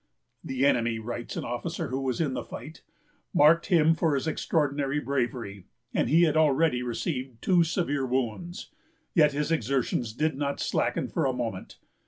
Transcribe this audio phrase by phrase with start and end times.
[0.43, 2.81] "The enemy," writes an officer who was in the fight,
[3.35, 8.71] "marked him for his extraordinary bravery;" and he had already received two severe wounds.
[9.13, 11.77] Yet his exertions did not slacken for a moment.